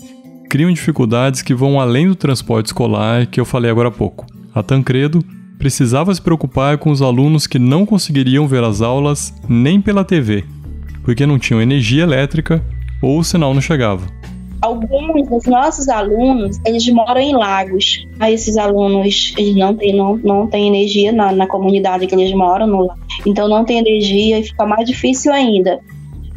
criam 0.52 0.70
dificuldades 0.70 1.40
que 1.40 1.54
vão 1.54 1.80
além 1.80 2.06
do 2.06 2.14
transporte 2.14 2.66
escolar 2.66 3.26
que 3.26 3.40
eu 3.40 3.44
falei 3.46 3.70
agora 3.70 3.88
há 3.88 3.90
pouco. 3.90 4.26
A 4.54 4.62
Tancredo 4.62 5.24
precisava 5.56 6.14
se 6.14 6.20
preocupar 6.20 6.76
com 6.76 6.90
os 6.90 7.00
alunos 7.00 7.46
que 7.46 7.58
não 7.58 7.86
conseguiriam 7.86 8.46
ver 8.46 8.62
as 8.62 8.82
aulas 8.82 9.32
nem 9.48 9.80
pela 9.80 10.04
TV, 10.04 10.44
porque 11.02 11.24
não 11.24 11.38
tinham 11.38 11.62
energia 11.62 12.02
elétrica 12.02 12.62
ou 13.02 13.18
o 13.18 13.24
sinal 13.24 13.54
não 13.54 13.62
chegava. 13.62 14.04
Alguns 14.60 15.26
dos 15.26 15.46
nossos 15.46 15.88
alunos, 15.88 16.60
eles 16.66 16.86
moram 16.90 17.22
em 17.22 17.34
lagos. 17.34 18.06
Aí 18.20 18.34
esses 18.34 18.58
alunos, 18.58 19.32
eles 19.38 19.56
não 19.56 19.74
têm, 19.74 19.96
não, 19.96 20.18
não 20.18 20.46
têm 20.46 20.68
energia 20.68 21.12
na, 21.12 21.32
na 21.32 21.46
comunidade 21.46 22.06
que 22.06 22.14
eles 22.14 22.34
moram, 22.34 22.66
no, 22.66 22.90
então 23.24 23.48
não 23.48 23.64
tem 23.64 23.78
energia 23.78 24.40
e 24.40 24.44
fica 24.44 24.66
mais 24.66 24.86
difícil 24.86 25.32
ainda. 25.32 25.80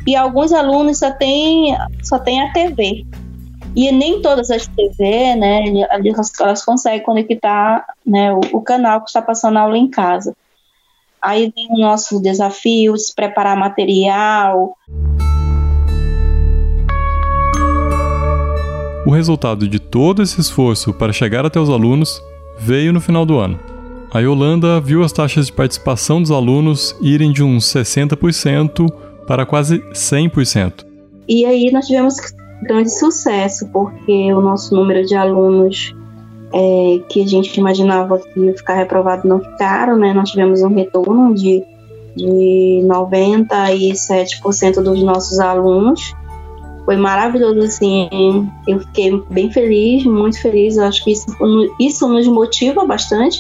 E 0.08 0.16
alguns 0.16 0.54
alunos 0.54 1.00
só 1.00 1.12
têm 1.12 1.76
só 2.02 2.18
tem 2.18 2.40
a 2.40 2.54
TV. 2.54 3.06
E 3.76 3.92
nem 3.92 4.22
todas 4.22 4.50
as 4.50 4.66
TV, 4.68 5.36
né, 5.36 5.66
elas, 5.92 6.32
elas 6.40 6.64
conseguem 6.64 7.04
conectar 7.04 7.86
né, 8.06 8.32
o, 8.32 8.40
o, 8.54 8.62
canal 8.62 9.02
que 9.02 9.08
está 9.08 9.22
passando 9.22 9.58
a 9.58 9.62
aula 9.62 9.78
em 9.78 9.90
casa. 9.90 10.34
Aí 11.22 11.52
vem 11.54 11.68
o 11.72 11.82
nosso 11.82 12.22
desafio 12.22 12.94
de 12.94 13.14
preparar 13.14 13.58
material. 13.58 14.78
O 19.06 19.12
resultado 19.12 19.68
de 19.68 19.78
todo 19.78 20.24
esse 20.24 20.40
esforço 20.40 20.94
para 20.94 21.12
chegar 21.12 21.46
até 21.46 21.60
os 21.60 21.70
alunos 21.70 22.22
veio 22.58 22.94
no 22.94 23.02
final 23.02 23.26
do 23.26 23.38
ano. 23.38 23.60
A 24.14 24.20
Yolanda 24.20 24.80
viu 24.80 25.04
as 25.04 25.12
taxas 25.12 25.48
de 25.48 25.52
participação 25.52 26.22
dos 26.22 26.32
alunos 26.32 26.96
irem 27.02 27.34
de 27.34 27.44
uns 27.44 27.66
60% 27.66 28.90
para 29.28 29.46
quase 29.46 29.80
100%. 29.92 30.86
E 31.28 31.46
aí 31.46 31.70
nós 31.74 31.88
tivemos 31.88 32.20
que 32.22 32.45
grande 32.66 32.92
sucesso, 32.98 33.68
porque 33.70 34.34
o 34.34 34.42
nosso 34.42 34.76
número 34.76 35.06
de 35.06 35.16
alunos 35.16 35.96
é, 36.54 37.02
que 37.10 37.22
a 37.22 37.28
gente 37.28 37.60
imaginava 37.60 38.20
que 38.20 38.40
ia 38.40 38.56
ficar 38.56 38.76
reprovado 38.76 39.28
não 39.28 39.40
ficaram, 39.40 39.98
né? 39.98 40.14
Nós 40.14 40.30
tivemos 40.30 40.62
um 40.62 40.74
retorno 40.74 41.34
de, 41.34 41.64
de 42.16 42.82
97% 42.86 44.82
dos 44.82 45.04
nossos 45.04 45.40
alunos. 45.40 46.14
Foi 46.86 46.96
maravilhoso, 46.96 47.60
assim, 47.60 48.48
eu 48.68 48.80
fiquei 48.80 49.24
bem 49.30 49.52
feliz, 49.52 50.06
muito 50.06 50.40
feliz. 50.40 50.78
Eu 50.78 50.86
acho 50.86 51.04
que 51.04 51.12
isso, 51.12 51.26
isso 51.80 52.08
nos 52.08 52.28
motiva 52.28 52.86
bastante 52.86 53.40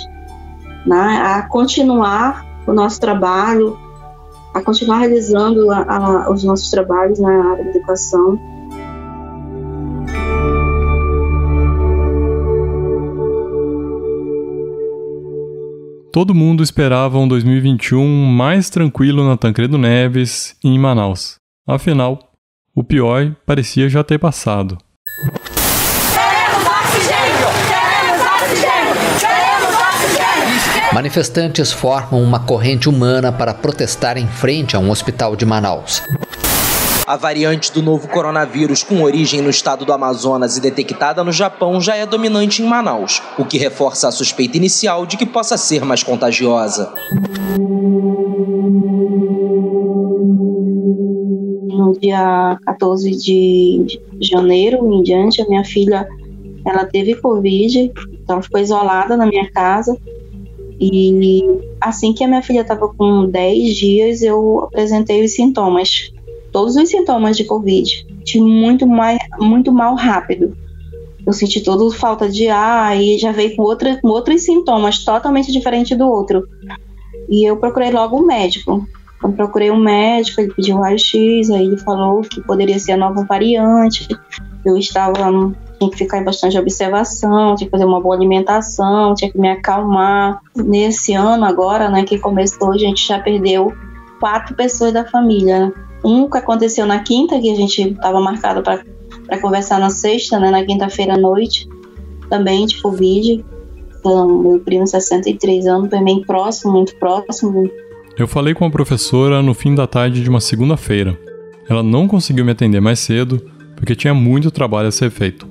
né, 0.85 1.21
a 1.23 1.43
continuar 1.43 2.45
o 2.67 2.73
nosso 2.73 2.99
trabalho, 2.99 3.77
a 4.53 4.61
continuar 4.61 4.99
realizando 4.99 5.71
a, 5.71 5.81
a, 5.81 6.31
os 6.31 6.43
nossos 6.43 6.69
trabalhos 6.69 7.19
na 7.19 7.51
área 7.51 7.63
de 7.63 7.69
educação. 7.71 8.39
Todo 16.15 16.33
mundo 16.33 16.63
esperava 16.63 17.19
um 17.19 17.27
2021 17.27 18.07
mais 18.07 18.69
tranquilo 18.69 19.27
na 19.27 19.35
Tancredo 19.35 19.77
Neves 19.77 20.55
e 20.63 20.69
em 20.69 20.79
Manaus. 20.79 21.35
Afinal, 21.67 22.31
o 22.73 22.85
pior 22.85 23.35
parecia 23.45 23.89
já 23.89 24.01
ter 24.01 24.17
passado. 24.17 24.77
Manifestantes 30.93 31.73
formam 31.73 32.23
uma 32.23 32.39
corrente 32.39 32.87
humana 32.87 33.29
para 33.29 33.53
protestar 33.53 34.17
em 34.17 34.25
frente 34.25 34.77
a 34.77 34.79
um 34.79 34.91
hospital 34.91 35.35
de 35.35 35.45
Manaus. 35.45 36.01
A 37.07 37.15
variante 37.15 37.71
do 37.71 37.83
novo 37.83 38.07
coronavírus 38.07 38.81
com 38.81 39.03
origem 39.03 39.39
no 39.39 39.49
estado 39.51 39.85
do 39.85 39.93
Amazonas 39.93 40.57
e 40.57 40.61
detectada 40.61 41.23
no 41.23 41.31
Japão 41.31 41.79
já 41.79 41.95
é 41.95 42.03
dominante 42.03 42.63
em 42.63 42.65
Manaus, 42.65 43.21
o 43.37 43.45
que 43.45 43.59
reforça 43.59 44.07
a 44.07 44.11
suspeita 44.11 44.57
inicial 44.57 45.05
de 45.05 45.15
que 45.15 45.25
possa 45.25 45.55
ser 45.55 45.85
mais 45.85 46.01
contagiosa. 46.01 46.91
No 51.67 51.93
dia 52.01 52.57
14 52.65 53.11
de 53.11 54.01
janeiro 54.19 54.91
em 54.91 55.03
diante, 55.03 55.43
a 55.43 55.47
minha 55.47 55.63
filha 55.63 56.07
ela 56.65 56.85
teve 56.85 57.13
Covid, 57.13 57.91
então 58.23 58.41
ficou 58.41 58.59
isolada 58.59 59.15
na 59.15 59.27
minha 59.27 59.47
casa. 59.51 59.95
E 60.81 61.43
assim 61.79 62.13
que 62.13 62.23
a 62.23 62.27
minha 62.27 62.41
filha 62.41 62.61
estava 62.61 62.87
com 62.87 63.29
10 63.29 63.75
dias, 63.75 64.21
eu 64.23 64.61
apresentei 64.61 65.23
os 65.23 65.35
sintomas 65.35 66.14
todos 66.55 66.77
os 66.77 66.87
sintomas 66.87 67.35
de 67.35 67.43
Covid. 67.43 68.07
Tive 68.23 68.45
muito, 68.45 68.87
mais, 68.87 69.19
muito 69.37 69.73
mal 69.73 69.93
rápido. 69.93 70.55
Eu 71.27 71.33
senti 71.33 71.59
toda 71.59 71.93
falta 71.93 72.29
de 72.29 72.47
ar 72.47 72.97
e 72.97 73.17
já 73.17 73.33
veio 73.33 73.57
com, 73.57 73.63
outra, 73.63 73.99
com 73.99 74.07
outros 74.07 74.43
sintomas 74.43 75.03
totalmente 75.03 75.51
diferentes 75.51 75.97
do 75.97 76.07
outro. 76.07 76.47
E 77.27 77.43
eu 77.43 77.57
procurei 77.57 77.91
logo 77.91 78.17
um 78.17 78.25
médico. 78.25 78.87
Eu 79.21 79.33
procurei 79.33 79.69
um 79.69 79.77
médico, 79.77 80.39
ele 80.39 80.53
pediu 80.53 80.77
raio-x, 80.77 81.49
aí 81.49 81.65
ele 81.65 81.75
falou 81.75 82.21
que 82.21 82.39
poderia 82.39 82.79
ser 82.79 82.93
a 82.93 82.97
nova 82.97 83.25
variante. 83.25 84.07
Eu 84.63 84.77
estava 84.77 85.29
tinha 85.77 85.91
que 85.91 85.97
ficar 85.97 86.19
em 86.19 86.23
bastante 86.23 86.57
observação, 86.57 87.53
tinha 87.57 87.67
que 87.67 87.71
fazer 87.71 87.83
uma 87.83 87.99
boa 87.99 88.15
alimentação, 88.15 89.13
tinha 89.13 89.29
que 89.29 89.37
me 89.37 89.49
acalmar. 89.49 90.39
Nesse 90.55 91.13
ano 91.15 91.43
agora, 91.43 91.89
né, 91.89 92.05
que 92.05 92.17
começou, 92.17 92.71
a 92.71 92.77
gente 92.77 93.05
já 93.05 93.19
perdeu 93.19 93.73
quatro 94.21 94.55
pessoas 94.55 94.93
da 94.93 95.03
família. 95.03 95.73
Um 96.05 96.29
que 96.29 96.37
aconteceu 96.37 96.85
na 96.85 96.99
quinta, 96.99 97.39
que 97.39 97.51
a 97.51 97.55
gente 97.55 97.81
estava 97.81 98.21
marcado 98.21 98.61
para 98.61 99.41
conversar 99.41 99.79
na 99.79 99.89
sexta, 99.89 100.39
né, 100.39 100.51
na 100.51 100.63
quinta-feira 100.63 101.15
à 101.15 101.17
noite, 101.17 101.67
também 102.29 102.67
de 102.67 102.79
Covid. 102.79 103.43
Então, 103.99 104.27
meu 104.27 104.59
primo, 104.59 104.85
63 104.85 105.65
anos, 105.65 105.89
também 105.89 106.21
próximo, 106.21 106.73
muito 106.73 106.95
próximo. 106.97 107.67
Eu 108.17 108.27
falei 108.27 108.53
com 108.53 108.65
a 108.65 108.69
professora 108.69 109.41
no 109.41 109.55
fim 109.55 109.73
da 109.73 109.87
tarde 109.87 110.21
de 110.21 110.29
uma 110.29 110.39
segunda-feira. 110.39 111.19
Ela 111.67 111.81
não 111.81 112.07
conseguiu 112.07 112.45
me 112.45 112.51
atender 112.51 112.79
mais 112.79 112.99
cedo 112.99 113.41
porque 113.75 113.95
tinha 113.95 114.13
muito 114.13 114.51
trabalho 114.51 114.87
a 114.87 114.91
ser 114.91 115.09
feito. 115.09 115.47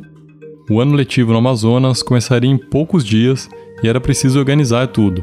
O 0.70 0.80
ano 0.80 0.94
letivo 0.94 1.32
no 1.32 1.38
Amazonas 1.38 2.02
começaria 2.02 2.50
em 2.50 2.56
poucos 2.56 3.04
dias 3.04 3.50
e 3.82 3.88
era 3.88 4.00
preciso 4.00 4.38
organizar 4.38 4.86
tudo. 4.86 5.22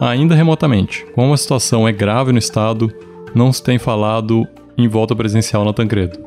Ainda 0.00 0.34
remotamente, 0.34 1.04
como 1.14 1.32
a 1.32 1.36
situação 1.36 1.88
é 1.88 1.92
grave 1.92 2.30
no 2.30 2.38
estado, 2.38 2.92
não 3.34 3.52
se 3.52 3.62
tem 3.62 3.78
falado 3.78 4.46
em 4.76 4.88
volta 4.88 5.14
presencial 5.14 5.64
na 5.64 5.72
Tancredo. 5.72 6.18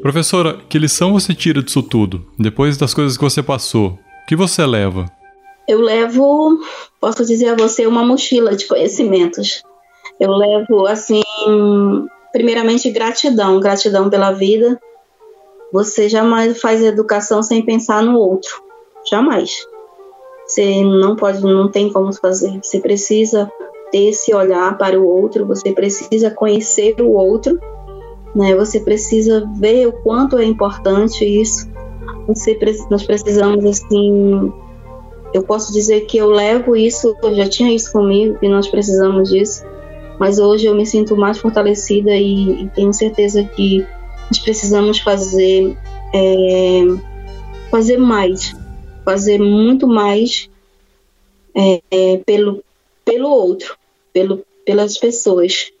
Professora, 0.00 0.58
que 0.68 0.78
lição 0.78 1.12
você 1.12 1.34
tira 1.34 1.62
disso 1.62 1.82
tudo? 1.82 2.26
Depois 2.38 2.76
das 2.76 2.92
coisas 2.92 3.16
que 3.16 3.24
você 3.24 3.42
passou, 3.42 3.98
o 4.22 4.26
que 4.28 4.36
você 4.36 4.64
leva? 4.66 5.06
Eu 5.66 5.80
levo, 5.80 6.60
posso 7.00 7.24
dizer 7.24 7.48
a 7.48 7.56
você, 7.56 7.86
uma 7.86 8.04
mochila 8.04 8.54
de 8.54 8.66
conhecimentos. 8.66 9.62
Eu 10.20 10.30
levo, 10.32 10.86
assim, 10.86 11.22
primeiramente 12.32 12.90
gratidão, 12.90 13.58
gratidão 13.58 14.10
pela 14.10 14.30
vida. 14.30 14.78
Você 15.72 16.08
jamais 16.08 16.60
faz 16.60 16.82
educação 16.82 17.42
sem 17.42 17.64
pensar 17.64 18.02
no 18.02 18.18
outro, 18.18 18.62
jamais. 19.10 19.66
Você 20.46 20.84
não 20.84 21.16
pode, 21.16 21.40
não 21.42 21.70
tem 21.70 21.90
como 21.90 22.12
fazer. 22.12 22.60
Você 22.62 22.78
precisa 22.78 23.50
ter 23.94 24.08
esse 24.08 24.34
olhar 24.34 24.76
para 24.76 25.00
o 25.00 25.06
outro, 25.06 25.46
você 25.46 25.72
precisa 25.72 26.28
conhecer 26.28 26.96
o 27.00 27.12
outro, 27.12 27.60
né? 28.34 28.52
Você 28.56 28.80
precisa 28.80 29.48
ver 29.56 29.86
o 29.86 29.92
quanto 29.92 30.36
é 30.36 30.44
importante 30.44 31.24
isso. 31.24 31.70
Você, 32.26 32.58
nós 32.90 33.04
precisamos 33.04 33.64
assim, 33.64 34.52
eu 35.32 35.44
posso 35.44 35.72
dizer 35.72 36.06
que 36.06 36.18
eu 36.18 36.28
levo 36.28 36.74
isso, 36.74 37.16
eu 37.22 37.36
já 37.36 37.48
tinha 37.48 37.72
isso 37.72 37.92
comigo, 37.92 38.36
que 38.40 38.48
nós 38.48 38.66
precisamos 38.66 39.28
disso, 39.30 39.64
mas 40.18 40.40
hoje 40.40 40.66
eu 40.66 40.74
me 40.74 40.84
sinto 40.84 41.16
mais 41.16 41.38
fortalecida 41.38 42.10
e, 42.16 42.64
e 42.64 42.68
tenho 42.70 42.92
certeza 42.92 43.44
que 43.44 43.86
nós 44.28 44.40
precisamos 44.40 44.98
fazer 44.98 45.78
é, 46.12 46.82
fazer 47.70 47.96
mais, 47.96 48.56
fazer 49.04 49.38
muito 49.38 49.86
mais 49.86 50.50
é, 51.54 52.16
pelo 52.26 52.60
pelo 53.04 53.28
outro, 53.28 53.76
pelo, 54.14 54.46
pelas 54.64 54.96
pessoas, 54.96 55.72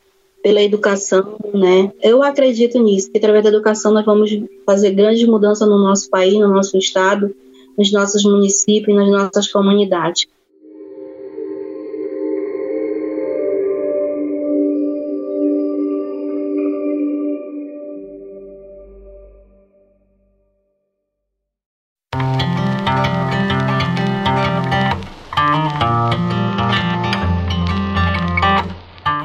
pela 0.42 0.60
educação, 0.60 1.38
né? 1.54 1.90
Eu 2.02 2.22
acredito 2.22 2.78
nisso, 2.78 3.10
que 3.10 3.16
através 3.16 3.44
da 3.44 3.48
educação 3.48 3.92
nós 3.92 4.04
vamos 4.04 4.30
fazer 4.66 4.90
grandes 4.90 5.26
mudanças 5.26 5.66
no 5.66 5.78
nosso 5.78 6.10
país, 6.10 6.34
no 6.34 6.48
nosso 6.48 6.76
estado, 6.76 7.34
nos 7.78 7.90
nossos 7.90 8.24
municípios, 8.24 8.94
nas 8.94 9.08
nossas 9.08 9.50
comunidades. 9.50 10.26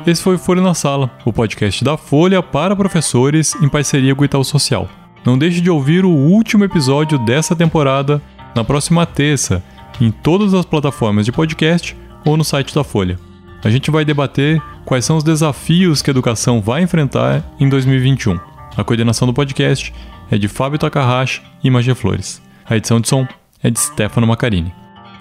Esse 0.09 0.23
foi 0.23 0.39
Folha 0.39 0.59
na 0.59 0.73
Sala, 0.73 1.11
o 1.23 1.31
podcast 1.31 1.83
da 1.83 1.95
Folha 1.95 2.41
para 2.41 2.75
professores 2.75 3.53
em 3.61 3.69
parceria 3.69 4.15
com 4.15 4.23
o 4.23 4.25
Itaú 4.25 4.43
Social. 4.43 4.89
Não 5.23 5.37
deixe 5.37 5.61
de 5.61 5.69
ouvir 5.69 6.03
o 6.03 6.09
último 6.09 6.63
episódio 6.63 7.19
dessa 7.19 7.55
temporada 7.55 8.19
na 8.55 8.63
próxima 8.63 9.05
terça, 9.05 9.63
em 10.01 10.09
todas 10.09 10.55
as 10.55 10.65
plataformas 10.65 11.27
de 11.27 11.31
podcast 11.31 11.95
ou 12.25 12.35
no 12.35 12.43
site 12.43 12.73
da 12.73 12.83
Folha. 12.83 13.19
A 13.63 13.69
gente 13.69 13.91
vai 13.91 14.03
debater 14.03 14.59
quais 14.83 15.05
são 15.05 15.15
os 15.15 15.23
desafios 15.23 16.01
que 16.01 16.09
a 16.09 16.13
educação 16.13 16.59
vai 16.59 16.81
enfrentar 16.81 17.43
em 17.59 17.69
2021. 17.69 18.39
A 18.75 18.83
coordenação 18.83 19.27
do 19.27 19.33
podcast 19.33 19.93
é 20.31 20.39
de 20.39 20.47
Fábio 20.47 20.79
Takahashi 20.79 21.43
e 21.63 21.69
Magé 21.69 21.93
Flores. 21.93 22.41
A 22.67 22.75
edição 22.75 22.99
de 22.99 23.07
som 23.07 23.27
é 23.61 23.69
de 23.69 23.79
Stefano 23.79 24.25
Macarini. 24.25 24.73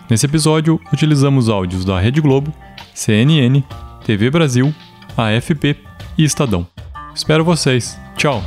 Nesse 0.08 0.24
episódio, 0.24 0.80
utilizamos 0.90 1.50
áudios 1.50 1.84
da 1.84 2.00
Rede 2.00 2.22
Globo, 2.22 2.54
CNN 2.94 3.62
TV 4.08 4.30
Brasil, 4.30 4.74
AFP 5.14 5.76
e 6.16 6.24
Estadão. 6.24 6.66
Espero 7.14 7.44
vocês. 7.44 8.00
Tchau! 8.16 8.42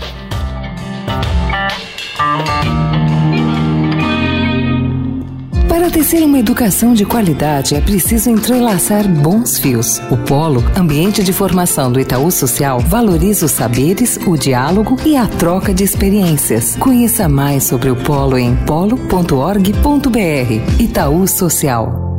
Para 5.69 5.91
tecer 5.91 6.23
uma 6.23 6.39
educação 6.39 6.95
de 6.95 7.05
qualidade 7.05 7.75
é 7.75 7.81
preciso 7.81 8.31
entrelaçar 8.31 9.07
bons 9.07 9.59
fios. 9.59 9.99
O 10.09 10.17
Polo, 10.17 10.63
ambiente 10.75 11.23
de 11.23 11.31
formação 11.31 11.91
do 11.91 11.99
Itaú 11.99 12.31
Social, 12.31 12.79
valoriza 12.79 13.45
os 13.45 13.51
saberes, 13.51 14.17
o 14.25 14.35
diálogo 14.35 14.95
e 15.05 15.15
a 15.15 15.27
troca 15.27 15.71
de 15.71 15.83
experiências. 15.83 16.75
Conheça 16.77 17.29
mais 17.29 17.65
sobre 17.65 17.91
o 17.91 17.95
Polo 17.95 18.35
em 18.35 18.55
polo.org.br. 18.65 19.69
Itaú 20.79 21.27
Social. 21.27 22.10